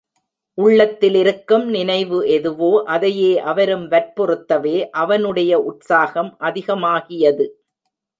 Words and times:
உள்ளத்திலிருக்கும் 0.57 1.65
நினைவு 1.69 2.19
எதுவோ 2.27 2.83
அதையே 2.85 3.39
அவரும் 3.41 3.83
வற்புறுத்தவே 3.91 4.89
அவனுடைய 4.93 5.59
உற்சாகம் 5.61 6.31
அதிகமாகியது. 6.39 7.45